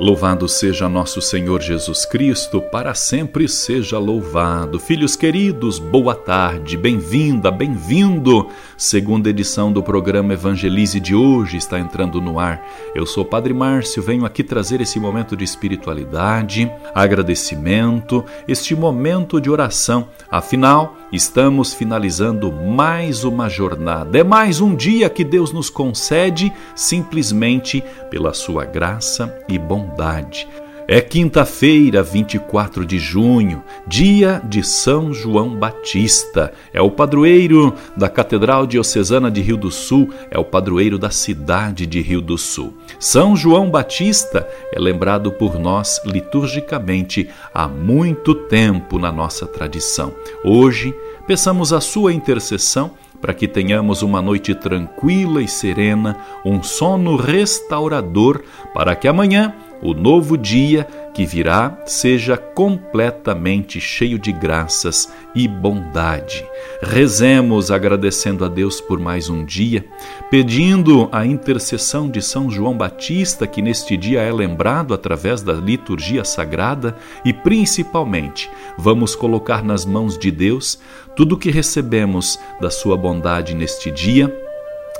Louvado 0.00 0.48
seja 0.48 0.88
nosso 0.88 1.22
Senhor 1.22 1.62
Jesus 1.62 2.04
Cristo, 2.04 2.60
para 2.60 2.94
sempre 2.94 3.48
seja 3.48 3.96
louvado. 3.96 4.80
Filhos 4.80 5.14
queridos, 5.14 5.78
boa 5.78 6.16
tarde, 6.16 6.76
bem-vinda, 6.76 7.48
bem-vindo. 7.48 8.48
Segunda 8.76 9.30
edição 9.30 9.72
do 9.72 9.84
programa 9.84 10.32
Evangelize 10.32 10.98
de 10.98 11.14
hoje 11.14 11.58
está 11.58 11.78
entrando 11.78 12.20
no 12.20 12.40
ar. 12.40 12.60
Eu 12.92 13.06
sou 13.06 13.24
Padre 13.24 13.54
Márcio, 13.54 14.02
venho 14.02 14.26
aqui 14.26 14.42
trazer 14.42 14.80
esse 14.80 14.98
momento 14.98 15.36
de 15.36 15.44
espiritualidade, 15.44 16.68
agradecimento, 16.92 18.24
este 18.48 18.74
momento 18.74 19.40
de 19.40 19.48
oração. 19.48 20.08
Afinal, 20.28 20.96
estamos 21.14 21.72
finalizando 21.72 22.50
mais 22.50 23.22
uma 23.22 23.48
jornada. 23.48 24.18
É 24.18 24.24
mais 24.24 24.60
um 24.60 24.74
dia 24.74 25.08
que 25.08 25.22
Deus 25.22 25.52
nos 25.52 25.70
concede 25.70 26.52
simplesmente 26.74 27.84
pela 28.10 28.34
sua 28.34 28.64
graça 28.64 29.32
e 29.48 29.56
bondade. 29.56 30.48
É 30.86 31.00
quinta-feira, 31.00 32.02
24 32.02 32.84
de 32.84 32.98
junho, 32.98 33.62
dia 33.86 34.42
de 34.44 34.62
São 34.62 35.14
João 35.14 35.56
Batista. 35.56 36.52
É 36.74 36.82
o 36.82 36.90
padroeiro 36.90 37.72
da 37.96 38.10
Catedral 38.10 38.66
Diocesana 38.66 39.30
de 39.30 39.40
Rio 39.40 39.56
do 39.56 39.70
Sul, 39.70 40.10
é 40.30 40.38
o 40.38 40.44
padroeiro 40.44 40.98
da 40.98 41.08
cidade 41.08 41.86
de 41.86 42.02
Rio 42.02 42.20
do 42.20 42.36
Sul. 42.36 42.74
São 42.98 43.34
João 43.34 43.70
Batista 43.70 44.46
é 44.70 44.78
lembrado 44.78 45.32
por 45.32 45.58
nós 45.58 46.02
liturgicamente 46.04 47.30
há 47.54 47.66
muito 47.66 48.34
tempo 48.34 48.98
na 48.98 49.10
nossa 49.10 49.46
tradição. 49.46 50.12
Hoje, 50.44 50.94
peçamos 51.26 51.72
a 51.72 51.80
sua 51.80 52.12
intercessão 52.12 52.92
para 53.20 53.32
que 53.32 53.48
tenhamos 53.48 54.02
uma 54.02 54.20
noite 54.20 54.54
tranquila 54.54 55.40
e 55.40 55.48
serena, 55.48 56.16
um 56.44 56.62
sono 56.62 57.16
restaurador, 57.16 58.42
para 58.74 58.94
que 58.94 59.08
amanhã 59.08 59.54
o 59.84 59.92
novo 59.92 60.38
dia 60.38 60.88
que 61.12 61.26
virá 61.26 61.78
seja 61.84 62.36
completamente 62.36 63.78
cheio 63.78 64.18
de 64.18 64.32
graças 64.32 65.12
e 65.34 65.46
bondade. 65.46 66.44
Rezemos 66.82 67.70
agradecendo 67.70 68.44
a 68.44 68.48
Deus 68.48 68.80
por 68.80 68.98
mais 68.98 69.28
um 69.28 69.44
dia, 69.44 69.84
pedindo 70.30 71.08
a 71.12 71.24
intercessão 71.24 72.08
de 72.10 72.20
São 72.22 72.50
João 72.50 72.76
Batista, 72.76 73.46
que 73.46 73.62
neste 73.62 73.96
dia 73.96 74.22
é 74.22 74.32
lembrado 74.32 74.94
através 74.94 75.42
da 75.42 75.52
liturgia 75.52 76.24
sagrada, 76.24 76.96
e 77.24 77.32
principalmente 77.32 78.50
vamos 78.78 79.14
colocar 79.14 79.62
nas 79.62 79.84
mãos 79.84 80.18
de 80.18 80.30
Deus 80.30 80.80
tudo 81.14 81.34
o 81.34 81.38
que 81.38 81.50
recebemos 81.50 82.40
da 82.60 82.70
sua 82.70 82.96
bondade 82.96 83.54
neste 83.54 83.90
dia 83.90 84.43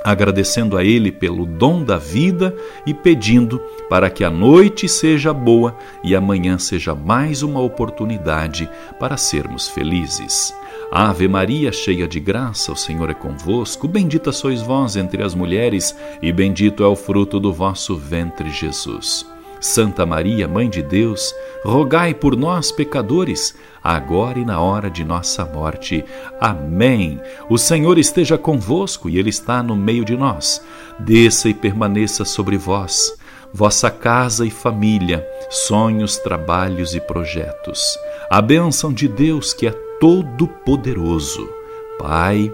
agradecendo 0.05 0.77
a 0.77 0.83
Ele 0.83 1.11
pelo 1.11 1.47
dom 1.47 1.83
da 1.83 1.97
vida 1.97 2.55
e 2.85 2.93
pedindo 2.93 3.59
para 3.89 4.07
que 4.07 4.23
a 4.23 4.29
noite 4.29 4.87
seja 4.87 5.33
boa 5.33 5.75
e 6.03 6.15
amanhã 6.15 6.59
seja 6.59 6.93
mais 6.93 7.41
uma 7.41 7.59
oportunidade 7.59 8.69
para 8.99 9.17
sermos 9.17 9.67
felizes. 9.67 10.53
Ave 10.91 11.27
Maria, 11.27 11.71
cheia 11.71 12.07
de 12.07 12.19
graça, 12.19 12.71
o 12.71 12.75
Senhor 12.75 13.09
é 13.09 13.15
convosco. 13.15 13.87
Bendita 13.87 14.31
sois 14.31 14.61
vós 14.61 14.95
entre 14.95 15.23
as 15.23 15.33
mulheres, 15.33 15.97
e 16.21 16.31
bendito 16.31 16.83
é 16.83 16.87
o 16.87 16.95
fruto 16.95 17.39
do 17.39 17.51
vosso 17.51 17.95
ventre, 17.95 18.51
Jesus. 18.51 19.25
Santa 19.65 20.05
Maria, 20.05 20.47
Mãe 20.47 20.69
de 20.69 20.83
Deus, 20.83 21.33
rogai 21.63 22.13
por 22.13 22.37
nós, 22.37 22.71
pecadores, 22.71 23.55
agora 23.83 24.37
e 24.37 24.45
na 24.45 24.61
hora 24.61 24.91
de 24.91 25.03
nossa 25.03 25.43
morte. 25.43 26.05
Amém. 26.39 27.19
O 27.49 27.57
Senhor 27.57 27.97
esteja 27.97 28.37
convosco 28.37 29.09
e 29.09 29.17
Ele 29.17 29.31
está 29.31 29.63
no 29.63 29.75
meio 29.75 30.05
de 30.05 30.15
nós. 30.15 30.61
Desça 30.99 31.49
e 31.49 31.53
permaneça 31.53 32.23
sobre 32.23 32.57
vós, 32.57 33.17
vossa 33.51 33.89
casa 33.89 34.45
e 34.45 34.51
família, 34.51 35.27
sonhos, 35.49 36.17
trabalhos 36.19 36.93
e 36.93 37.01
projetos. 37.01 37.97
A 38.29 38.43
bênção 38.43 38.93
de 38.93 39.07
Deus, 39.07 39.51
que 39.51 39.65
é 39.65 39.71
todo-poderoso, 39.99 41.49
Pai, 41.97 42.53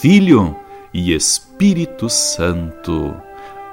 Filho 0.00 0.56
e 0.94 1.12
Espírito 1.12 2.08
Santo. 2.08 3.16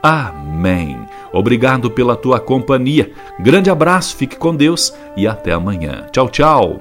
Amém. 0.01 0.97
Obrigado 1.33 1.89
pela 1.89 2.15
tua 2.15 2.39
companhia. 2.39 3.11
Grande 3.39 3.69
abraço, 3.69 4.15
fique 4.15 4.37
com 4.37 4.55
Deus 4.55 4.93
e 5.17 5.27
até 5.27 5.51
amanhã. 5.51 6.05
Tchau, 6.11 6.29
tchau. 6.29 6.79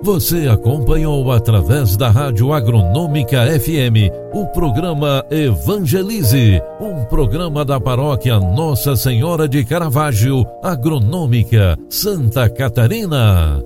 Você 0.00 0.46
acompanhou 0.48 1.30
através 1.32 1.96
da 1.96 2.08
Rádio 2.08 2.52
Agronômica 2.52 3.44
FM 3.60 4.14
o 4.32 4.46
programa 4.46 5.24
Evangelize, 5.28 6.62
um 6.80 7.04
programa 7.04 7.64
da 7.64 7.80
paróquia 7.80 8.38
Nossa 8.38 8.94
Senhora 8.94 9.48
de 9.48 9.64
Caravaggio, 9.64 10.46
Agronômica, 10.62 11.76
Santa 11.90 12.48
Catarina. 12.48 13.60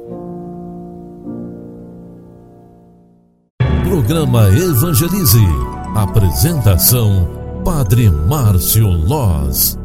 Programa 3.84 4.48
Evangelize 4.48 5.46
Apresentação: 5.94 7.41
Padre 7.64 8.10
Márcio 8.10 8.88
Loz. 8.88 9.81